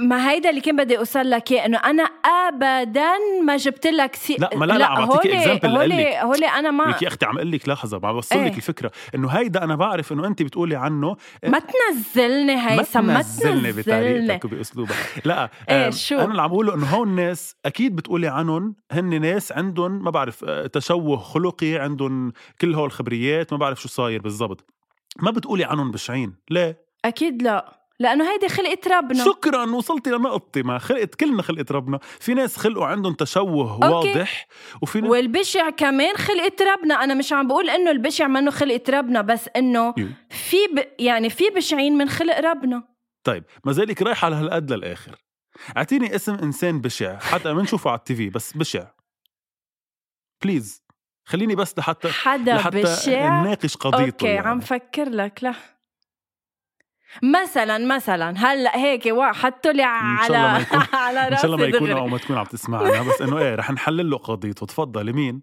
[0.00, 3.12] ما هيدا اللي كان بدي أوصل لك إياه إنه أنا ابدا
[3.44, 4.36] ما جبت لك سي...
[4.38, 7.36] لا ما لا لا, عم بعطيك example هولي هولي أنا ما لك يا أختي عم
[7.36, 8.90] أقول لك لحظه عم بوصل إيه؟ لك الفكرة.
[9.14, 13.72] إنه هيدا أنا بعرف إنه أنت بتقولي عنه ما تنزلني هيثم ما تنزلني.
[13.72, 14.94] بطريقتك وبأسلوبك.
[15.24, 19.52] لا إيه شو؟ أنا اللي عم بقوله إنه هون الناس أكيد بتقولي عنهم هن ناس
[19.52, 24.64] عندهم ما بعرف آه، تشوه خلقي عندهم كل هول الخبريات ما بعرف شو صاير بالضبط.
[25.22, 26.34] ما بتقولي عنهم بشعين.
[26.50, 27.83] ليه؟ أكيد لا.
[28.00, 29.24] لأنه هيدي خلقت ربنا.
[29.24, 30.78] شكرا وصلتي لنقطتي ما.
[30.78, 31.98] خلقت كلنا خلقت ربنا.
[32.20, 34.08] في ناس خلقوا عندهم تشوه أوكي.
[34.08, 34.46] واضح
[34.82, 37.04] وفي ناس والبشع كمان خلقت ربنا.
[37.04, 39.94] أنا مش عم بقول إنه البشع منه خلقت ربنا بس إنه
[40.30, 40.84] في ب...
[40.98, 42.82] يعني في بشعين من خلق ربنا.
[43.24, 45.16] طيب ما زالك رايحه على هالقد للآخر.
[45.76, 47.18] أعطيني اسم إنسان بشع.
[47.18, 48.86] حتى ما نشوفه على ال TV بس بشع.
[50.42, 50.84] please
[51.26, 53.40] خليني بس لحتى حدا لحتى بشع.
[53.40, 54.48] نناقش قضيته okay يعني.
[54.48, 55.54] عم فكر لك لا
[57.22, 58.34] مثلا مثلا.
[58.36, 60.36] هلأ هيك حطوا لي على
[60.92, 63.02] على راسي إن شاء الله ما يكون أو ما تكون عم تسمعنا.
[63.02, 64.66] بس إنه إيه رح نحلل له قضيته.
[64.66, 65.42] تفضلي مين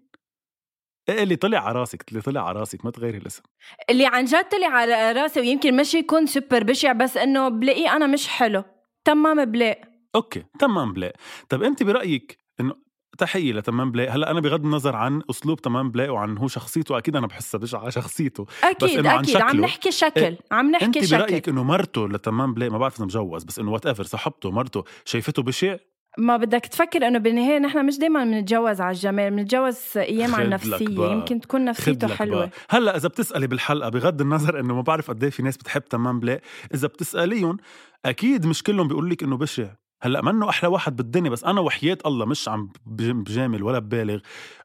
[1.08, 3.42] إيه اللي طلع على راسك اللي طلع على راسك ما تغيري الاسم.
[3.90, 8.06] اللي عن جد طلع على راسي ويمكن مش يكون سوبر بشع بس إنه بلاقيه أنا
[8.06, 8.64] مش حلو.
[9.04, 9.80] تمام بلاق.
[10.14, 11.12] okay تمام بلاق.
[11.48, 12.74] طب أنت برأيك إنه
[13.18, 17.16] تحية لتمام بليق هلأ أنا بغض النظر عن أسلوب تمام بليق وعن هو شخصيته أكيد
[17.16, 18.46] أنا بحسها بشعه على شخصيته.
[18.64, 21.14] أكيد بس أكيد نحن عم نحكي شكل إيه عم نحكي انت شكل.
[21.14, 24.84] انت برايك إنه مرته لتمام بليق ما بعرف إذا مجوز بس إنه whatever صاحبته مرته
[25.04, 25.76] شايفته بشع
[26.18, 31.12] ما بدك تفكر إنه بالنهاية نحن مش دائما بنتجوز على الجمال بنتجوز أيام على النفسية.
[31.12, 32.50] يمكن تكون نفسيته حلوة.
[32.70, 36.20] هلأ إذا بتسألي بالحلقة بغض النظر إنه ما بعرف قد إيه في ناس بتحب تمام
[36.20, 36.40] بليق
[36.74, 37.56] إذا بتسأليهم
[38.04, 39.68] أكيد مش كلهم بيقول لك إنه بشع.
[40.02, 44.18] هلأ منه أحلى واحد بالدنيا بس أنا وحياة الله مش عم بجامل ولا ببالغ.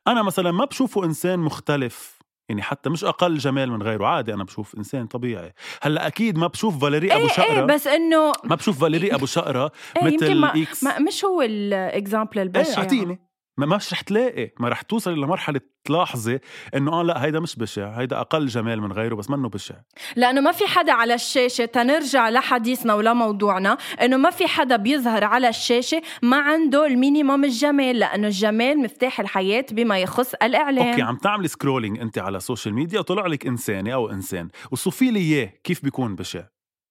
[0.07, 2.17] أنا مثلا ما بشوفه إنسان مختلف
[2.49, 5.53] يعني حتى مش أقل جمال من غيره عادي أنا بشوف إنسان طبيعي.
[5.81, 9.71] هلأ أكيد ما بشوف فاليري أبو شقره إيه بس إنه ما بشوف فاليري أبو شقرة
[9.97, 10.83] إيه مثل ما X.
[10.83, 13.26] ما مش هو ال example البشع إيه أعطيني.
[13.57, 16.39] ما مش رح تلاقي ما رح توصل لمرحله تلاحظي
[16.75, 19.75] إنه آه لا هيدا مش بشع هيدا أقل جمال من غيره بس منه بشع.
[20.15, 25.23] لأنه ما في حدا على الشاشة تنرجع لحديثنا ولا موضوعنا إنه ما في حدا بيظهر
[25.23, 30.87] على الشاشة ما عنده ال minimum الجمال لأنه الجمال مفتاح الحياة بما يخص الإعلام.
[30.87, 35.11] okay عم تعملي scrolling أنت على ال social media وطلع لك إنسانة أو إنسان وصفي
[35.11, 36.43] لي إياه كيف بيكون بشع؟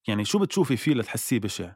[0.09, 1.71] يعني شو بتشوفي فيه لتحسيه بشع؟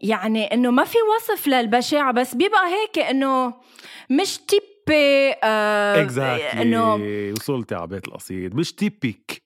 [0.00, 3.54] يعني إنه ما في وصف للبشاعة بس بيبقى هيك إنه
[4.10, 6.56] مش تيبي آه exactly.
[6.56, 6.94] إنه
[7.32, 8.54] وصلتي على بيت القصيد.
[8.54, 9.42] مش تيبيك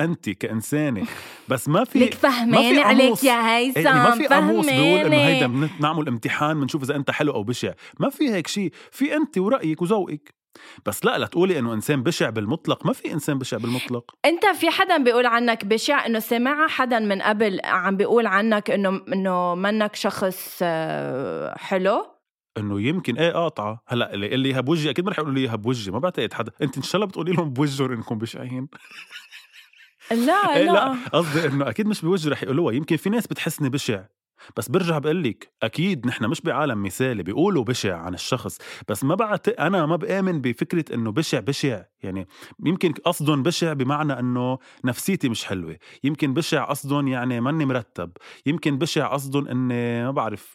[0.00, 1.06] انت كإنسانة.
[1.48, 3.80] بس ما في لك فهمان عليك يا هيثم.
[3.80, 7.72] يعني ما في قاموس بيقول إنه هيدا بنعمل امتحان بنشوف إذا أنت حلو أو بشع.
[8.00, 10.41] ما في هيك شيء في انت ورأيك وذوقك.
[10.86, 12.86] بس لا لا تقولي إنه إنسان بشع بالمطلق.
[12.86, 14.14] ما في إنسان بشع بالمطلق.
[14.24, 19.00] أنت في حدا بيقول عنك بشع؟ إنه سمع حدا من قبل عم بيقول عنك إنه
[19.12, 22.06] إنه منك شخص آه، حلو؟
[22.58, 23.18] إنه يمكن.
[23.18, 23.82] إيه قاطعة.
[23.88, 26.52] هلأ اللي اللي يهب وجهي أكيد ما رح يقولوا لي اياها بوجهي ما بعتقد حدا.
[26.62, 28.68] أنت إن شاء الله بتقولي لهم بوجههم إنكم بشعين.
[30.10, 30.96] لا إيه لا.
[31.12, 32.74] قصدي إنه أكيد مش بوجه رح يقولوها.
[32.74, 34.04] يمكن في ناس بتحسني بشع.
[34.56, 39.14] بس برجع بقول لك أكيد نحن مش بعالم مثالي بيقولوا بشع عن الشخص بس ما
[39.14, 42.28] بعت أنا ما بآمن بفكرة إنه بشع بشع يعني
[42.64, 48.10] يمكن قصدهم بشع بمعنى إنه نفسيتي مش حلوة يمكن بشع قصدهم يعني ماني مرتب
[48.46, 50.54] يمكن بشع قصدهم إني ما بعرف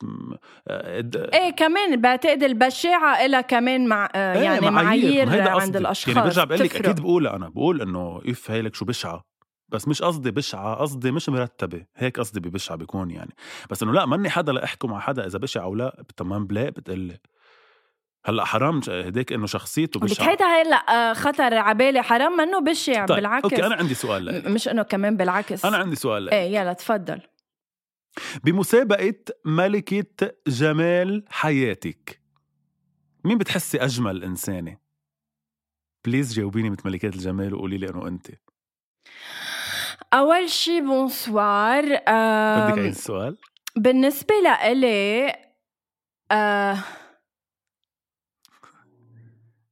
[0.68, 6.16] آه، إيه كمان بعتقد البشاعة لها كمان مع آه، إيه يعني معايير, معايير عند الأشخاص
[6.16, 9.37] يعني برجع بقول لك أكيد بقولها أنا بقول إنه اف هيلك شو بشعة.
[9.70, 13.36] بس مش قصدي بشعة قصدي مش مرتبة هيك قصدي ببشعة بيكون يعني
[13.70, 17.20] بس إنه لا ماني حدا لإحكم على حدا إذا بشع أو لا تمام بلا بتقلي
[18.26, 23.18] هلأ حرام هديك إنه شخصيته بشعة هيدا هلأ خطر عبالي حرام منه بشع طيب.
[23.18, 24.46] بالعكس okay أنا عندي سؤال لك.
[24.46, 26.34] مش إنه كمان بالعكس أنا عندي سؤال لك.
[26.34, 27.22] إيه يلا تفضل
[28.44, 29.14] بمسابقة
[29.46, 32.22] ملكة جمال حياتك
[33.24, 34.78] مين بتحسي أجمل إنسانة؟
[36.06, 38.28] please جاوبيني مثل ملكات الجمال وقولي لي إنه أنت
[40.14, 43.38] أول شي bonsoir بدك عيد السؤال؟
[43.76, 45.36] بالنسبة لإلي
[46.32, 46.78] آه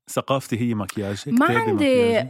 [0.10, 2.30] ثقافتي هي مكياجك؟ ما عندي مكياجي؟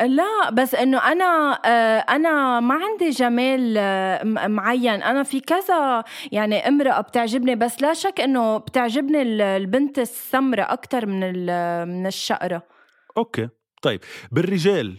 [0.00, 6.68] لا بس إنه أنا آه، أنا ما عندي جمال آه، معين أنا في كذا يعني
[6.68, 9.22] امرأة بتعجبني بس لا شك إنه بتعجبني
[9.56, 11.32] البنت السمراء أكثر من
[11.88, 12.62] من الشقرة
[13.16, 13.48] أوكي
[13.82, 14.00] طيب
[14.32, 14.98] بالرجال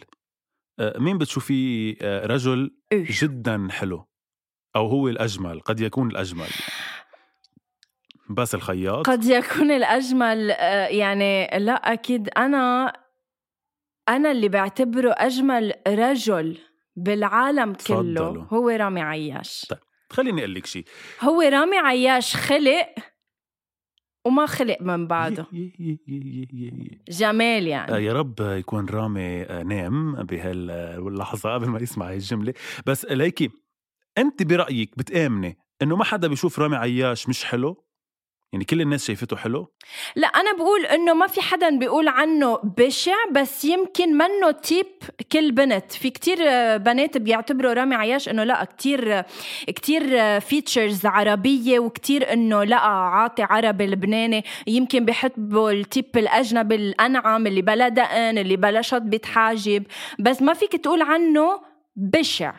[0.79, 4.07] مين بتشوفيه آه، رجل جدا حلو؟
[4.75, 6.47] أو هو الأجمل قد يكون الأجمل
[8.29, 12.93] بس الخياط؟ قد يكون الأجمل آه، يعني لا أكيد أنا
[14.09, 16.57] أنا اللي بعتبره أجمل رجل
[16.95, 18.45] بالعالم كله فضلوا.
[18.49, 19.65] هو رامي عياش.
[19.69, 20.85] طيب خليني أقول لك شيء
[21.21, 22.87] هو رامي عياش خلق
[24.25, 25.45] وما خلق من بعده.
[27.09, 27.95] جمال يعني.
[27.95, 32.53] آه، يا رب يكون رامي آه، نام بهاللحظة قبل ما يسمع هاي الجملة.
[32.85, 33.49] بس ليكي
[34.17, 37.85] أنت برأيك بتآمني إنه ما حدا بيشوف رامي عياش مش حلو؟
[38.53, 39.73] يعني كل الناس شايفته حلو؟
[40.15, 44.85] لا أنا بقول إنه ما في حدا بيقول عنه بشع بس يمكن منه type
[45.31, 45.91] كل بنت.
[45.91, 46.37] في كتير
[46.77, 49.21] بنات بيعتبروا رامي عياش إنه لا كتير
[49.67, 54.43] كتير features عربية وكتير إنه لا عاطي عربي لبناني.
[54.67, 59.83] يمكن بحبوا ال type الأجنبي الأنعم اللي بلا دقن اللي بلا شط بتحاجب
[60.19, 61.61] بس ما فيك تقول عنه
[61.95, 62.53] بشع.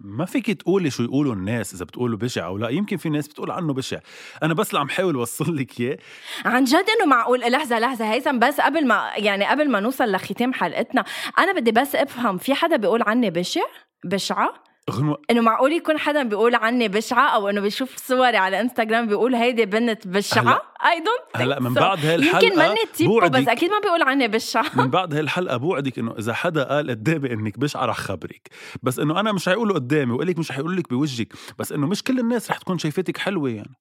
[0.00, 3.50] ما فيك تقولي شو يقولوا الناس إذا بتقولوا بشع أو لا؟ يمكن في ناس بتقول
[3.50, 3.98] عنه بشع.
[4.42, 5.98] أنا بس اللي عم حاول أوصل لك إياه.
[6.44, 8.12] عن جد إنه معقول؟ لحظة لحظة.
[8.12, 11.04] هيثم بس قبل ما يعني قبل ما نوصل لختام حلقتنا
[11.38, 13.64] أنا بدي بس أفهم في حدا بيقول عني بشع؟
[14.04, 14.54] بشعة؟
[14.90, 15.22] غنوة.
[15.30, 19.66] إنه معقول يكون حدا بيقول عني بشعة أو إنه بيشوف صوري على إنستغرام بيقول هيدي
[19.66, 23.80] بنت بشعة؟ I don't هلا من بعد هالحلقه يمكن مني type و بس أكيد ما
[23.80, 24.64] بيقول عني بشعة.
[24.80, 28.48] من بعد هالحلقه بوعدك إنه إذا حدا قال قدامي إنك بشعة رح خبرك.
[28.82, 31.32] بس إنه أنا مش حيقوله قدامي وقال لك مش حيقول لك بوجهك.
[31.58, 33.74] بس إنه مش كل الناس رح تكون شايفتك حلوة يعني.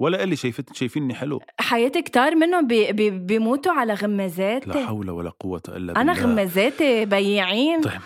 [0.00, 1.40] ولا اللي شايفت شايفيني حلو.
[1.60, 6.00] حياتي كتار منهم بي بي بيموتوا على غمازات لا حول ولا قوة إلا بالله.
[6.00, 7.80] أنا غمازاتي بياعين.
[7.80, 8.00] طيب.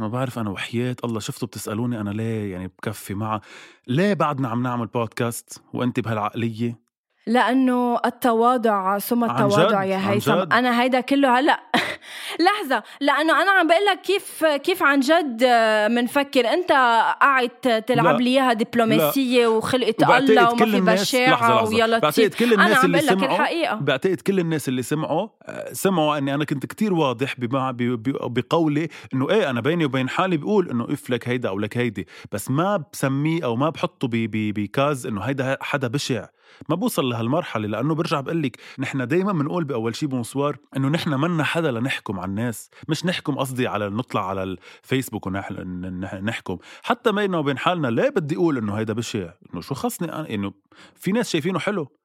[0.00, 3.40] ما بعرف أنا وحياة الله شفتوا بتسألوني أنا ليه يعني بكفي معها
[3.86, 6.89] ليه بعدنا عم نعمل بودكاست وأنت بهالعقلية؟
[7.26, 10.32] لأنه التواضع ثم التواضع يا هيثم.
[10.32, 11.60] أنا هيدا كله هلأ.
[12.46, 15.44] لحظة لأنه أنا عم بقول لك كيف كيف عن جد
[15.90, 16.48] منفكر.
[16.48, 16.72] أنت
[17.20, 22.84] قاعد تلعب لي إياها دبلوماسية وخلقه الله وما في بشاعة ويلا بعتقد كل الناس أنا
[22.84, 23.74] اللي سمعوا الحقيقة.
[23.74, 25.28] بعتقد كل الناس اللي سمعوا
[25.72, 30.84] سمعوا إني أنا كنت كتير واضح بقولي إنه إيه أنا بيني وبين حالي بقول إنه
[30.84, 32.06] اف لك هيدا أو لك هيدي.
[32.32, 36.26] بس ما بسميه أو ما بحطه ب case إنه هيدا حدا بشع.
[36.68, 41.10] ما بوصل لهالمرحلة لأنه برجع بقول لك نحن دائما بنقول بأول شي bonsoir إنه نحن
[41.14, 47.38] منا حدا لنحكم على الناس مش نحكم قصدي على نطلع على الفيسبوك ونحكم حتى بيننا
[47.38, 50.52] وبين حالنا ليه بدي أقول إنه هيدا بشع إنه شو خصني إنه
[50.94, 51.99] في ناس شايفينه حلو.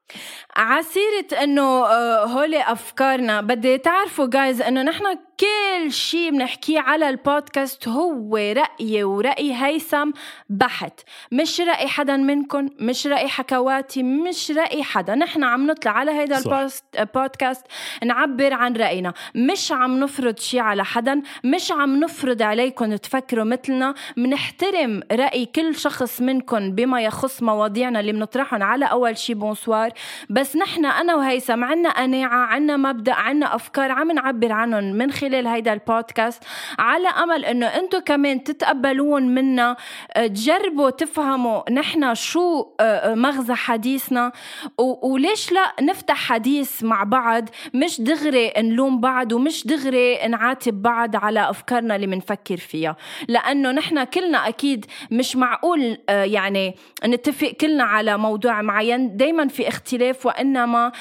[0.56, 3.42] على سيرة إنه آه، هولي أفكارنا.
[3.42, 5.04] بدي تعرفوا جايز إنه نحن
[5.40, 10.12] كل شيء بنحكيه على البودكاست هو رأيي ورأي هيثم
[10.50, 11.00] بحت.
[11.32, 15.16] مش رأي حدا منكم مش رأي حكواتي مش رأي حدا.
[15.16, 16.38] نحن عم نطلع على هيدا
[17.00, 17.66] البودكاست
[18.04, 19.14] نعبر عن رأينا.
[19.36, 23.94] مش عم نفرض شيء على حدا مش عم نفرض عليكم تفكروا مثلنا.
[24.18, 29.34] منحترم رأي كل شخص منكم بما يخص مواضيعنا اللي بنطرحهم على أول شي.
[29.34, 29.92] bonsoir
[30.30, 35.48] بس نحن أنا وهيثم عنا قناعة عنا مبدأ عنا أفكار عم نعبر عنهم من خلال
[35.48, 36.44] هيدا البودكاست
[36.80, 39.76] على أمل إنه أنتم كمان تتقبلون منا
[40.14, 44.32] آه، تجربوا تفهموا نحن شو آه، آه، مغزى حديثنا.
[44.78, 51.50] وليش لا نفتح حديث مع بعض؟ مش دغري نلوم بعض ومش دغري نعاتب بعض على
[51.50, 52.96] أفكارنا اللي بنفكر فيها.
[53.28, 59.18] لأنه نحن كلنا أكيد مش معقول يعني نتفق كلنا على موضوع معين.
[59.18, 59.85] دائما في اختلاف
[60.26, 60.92] وإنما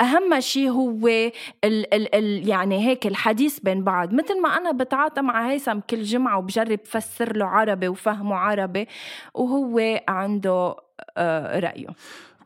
[0.00, 1.32] أهم شيء هو ال
[1.64, 4.14] ال ال يعني هيك الحديث بين بعض.
[4.14, 8.88] مثل ما أنا بتعاطى مع هيثم كل جمعة وبجرب فسر له عربي وفهمه عربي
[9.34, 10.76] وهو عنده
[11.16, 11.86] آه، رأيه.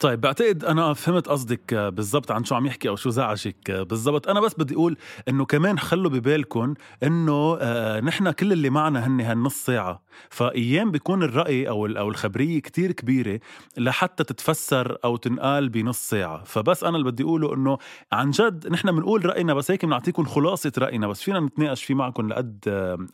[0.01, 4.29] طيب بعتقد أنا فهمت قصدك بالضبط عن شو عم يحكي أو شو زعجك بالضبط.
[4.29, 4.97] أنا بس بدي أقول
[5.29, 10.03] إنه كمان خلوا ببالكم إنه آه نحن كل اللي معنا هن هالنص ساعة.
[10.31, 13.41] فأيام بيكون الرأي أو أو الخبرية كتير كبيرة
[13.79, 16.45] لحتى تتفسر أو تنقال بنص ساعة.
[16.45, 17.79] فبس أنا اللي بدي أقوله إنه
[18.13, 21.23] عن جد نحن بنقول رأينا بس هيك بنعطيكم خلاصة رأينا بس.
[21.23, 22.59] فينا نتناقش فيه معكم لقد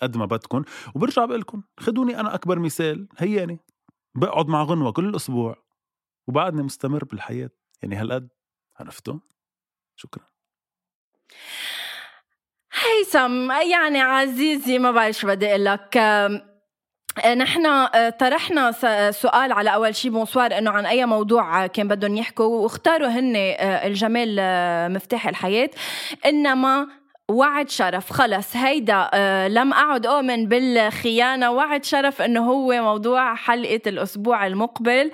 [0.03, 0.63] قد ما بدكم
[0.95, 3.61] وبرجع بقول لكم خذوني أنا أكبر مثال هياني.
[4.15, 5.72] بقعد مع غنوة كل أسبوع.
[6.27, 7.51] وبعدني مستمر بالحياة
[7.83, 8.29] يعني هالقد
[8.77, 9.19] عرفتوا
[9.97, 10.25] شكرا.
[12.73, 15.99] هيثم يعني عزيزي ما بعرف شو بدي أقول لك.
[17.37, 18.71] نحن آه، طرحنا
[19.11, 23.87] سؤال على أول شيء بونسوار إنه عن أي موضوع كان بدهم يحكوا واختاروا هن آه،
[23.87, 25.71] الجمال آه، مفتاح الحياة.
[26.27, 26.89] إنما
[27.33, 28.13] وعد شرف.
[28.13, 31.51] خلص هيدا آه لم أعد أؤمن بالخيانة.
[31.51, 35.11] وعد شرف أنه هو موضوع حلقة الأسبوع المقبل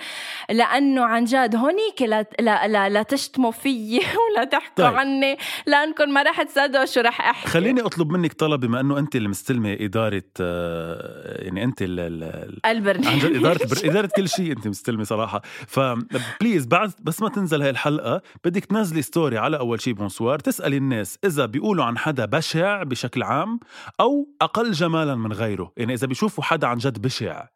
[0.51, 4.01] لأنه عن جد هونيك لا, لا, لا, لا تشتموا فيي
[4.37, 4.97] ولا تحكوا طيب.
[4.97, 7.49] عني لأنكم ما رح تصدقوا شو رح أحكي.
[7.49, 13.07] خليني أطلب منك طلب بما أنه أنت اللي مستلمة إدارة آه يعني أنت البرنامج.
[13.07, 15.43] عن جد إدارة إدارة كل شيء أنت مستلمة صراحة.
[15.67, 20.39] ف please بعد بس ما تنزل هاي الحلقة بدك تنزلي story على أول شيء bonsoir
[20.39, 23.61] تسألي الناس إذا بيقولوا عن حدا بشع بشكل عام
[24.01, 25.73] أو أقل جمالا من غيره.
[25.77, 27.49] يعني إذا بيشوفوا حدا عن جد بشع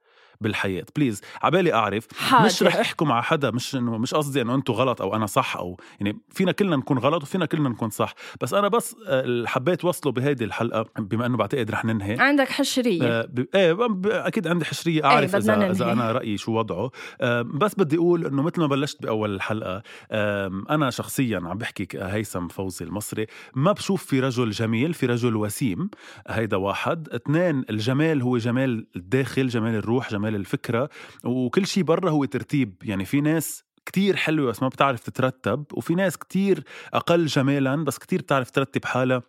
[0.43, 0.85] بالحياة.
[0.97, 2.47] بليز عبالي أعرف حاضر.
[2.47, 5.57] مش رح أحكم على حدا مش إنه مش قصدي إنه أنتم غلط أو أنا صح
[5.57, 8.15] أو يعني فينا كلنا نكون غلط وفينا كلنا نكون صح.
[8.41, 12.17] بس أنا بس آه، حبيت وصله بهيدي الحلقة بما إنه بعتقد رح ننهي.
[12.21, 13.03] عندك حشرية.
[13.03, 13.47] آه ب...
[13.55, 13.77] إيه
[14.07, 15.05] أكيد عندي حشرية.
[15.05, 16.91] أعرف إيه إذا إذا أنا رأيي شو وضعه.
[17.21, 21.89] آه بس بدي أقول إنه مثل ما بلشت بأول الحلقة آه أنا شخصيا عم بحكي
[21.95, 25.91] هيثم فوزي المصري ما بشوف في رجل جميل في رجل وسيم
[26.29, 27.09] هيدا واحد.
[27.09, 30.89] اثنين الجمال هو جمال الداخل جمال الروح جمال جمال الفكرة
[31.25, 32.75] وكل شيء برا هو ترتيب.
[32.83, 36.65] يعني في ناس كتير حلوة بس ما بتعرف تترتب وفي ناس كتير
[36.95, 39.23] أقل جمالا بس كتير بتعرف ترتب حالها.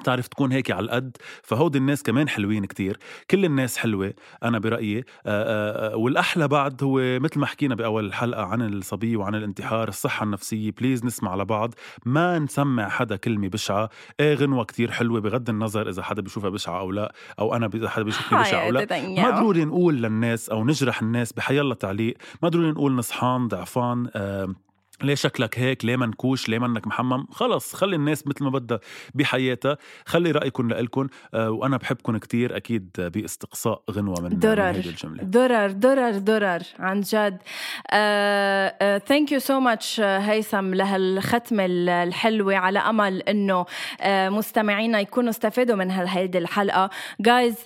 [0.00, 2.98] بتعرف تكون هيك على القد فهودي الناس كمان حلوين كتير.
[3.30, 4.98] كل الناس حلوة أنا برأيي.
[4.98, 10.24] آآ آآ والأحلى بعد هو مثل ما حكينا بأول الحلقة عن الصبي وعن الانتحار الصحة
[10.24, 11.74] النفسية بليز نسمع لبعض.
[12.06, 13.88] ما نسمع حدا كلمة بشعة.
[14.20, 17.88] إيه غنوة كتير حلوة بغض النظر إذا حدا بيشوفها بشعة أو لا أو أنا إذا
[17.88, 18.86] حدا بيشوفني بشعة أو لا.
[19.22, 24.08] ما ضروري نقول للناس أو نجرح الناس بحيالله تعليق ما ضروري نقول نصحان ضعفان
[25.02, 28.80] ليه شكلك هيك؟ ليه منكوش؟ ليه منك محمم؟ خلص خلي الناس مثل ما بدها
[29.14, 29.78] بحياتها.
[30.06, 35.22] خلي رايكم لإلكم آه وأنا بحبكم كتير أكيد بإستقصاء غنوة من درر الجملة.
[35.22, 37.38] درر درر درر عن جد.
[39.08, 42.56] thank you so much هيثم لهالختمه الحلوة.
[42.56, 46.90] على أمل إنه uh, مستمعينا يكونوا استفادوا من هيدي الحلقة.
[47.20, 47.56] جايز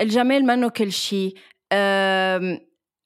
[0.00, 1.34] الجمال منه كل شيء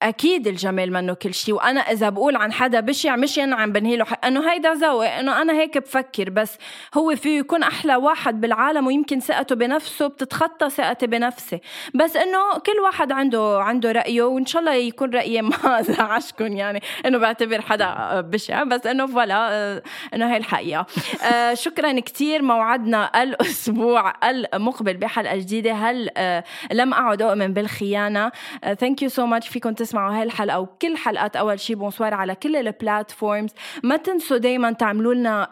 [0.02, 3.96] أكيد الجمال منه كل شيء وأنا إذا بقول عن حدا بشع مش أنا عم بنهي
[3.96, 6.58] له إنه هيدا ذوق إنه أنا هيك بفكر بس
[6.94, 11.60] هو فيه يكون أحلى واحد بالعالم ويمكن ثقته بنفسه بتتخطى ثقتي بنفسي.
[11.94, 16.82] بس إنه كل واحد عنده عنده رأيه وإن شاء الله يكون رأيي ما زعجكم يعني
[17.06, 19.82] إنه بعتبر حدا بشع بس إنه فلا
[20.14, 20.86] إنه هي الحقيقة.
[21.22, 25.72] آه، شكرا كثير موعدنا الأسبوع المقبل بحلقة جديدة.
[25.72, 28.32] هل آه، لم أعد أؤمن بالخيانة؟
[28.78, 31.74] thank you so much فيكم تسمعوا هاي الحلقة وكل حلقات أول شي.
[31.74, 33.50] bonsoir على كل ال platforms
[33.82, 35.50] ما تنسوا دائما تعملوا لنا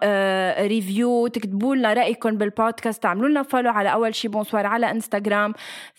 [0.66, 4.28] review تكتبوا لنا رأيكم بالبودكاست تعملوا لنا follow على أول شي.
[4.28, 5.54] bonsoir على انستغرام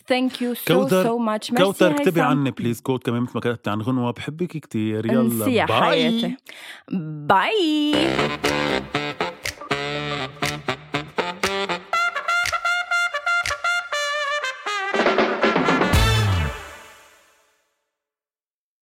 [0.08, 3.82] thank you so so much كوثر اكتبي عني please code كمان مثل ما كتبتي عن
[3.82, 6.38] غنوة بحبك كثير يلا bye حياتي.
[6.92, 7.96] باي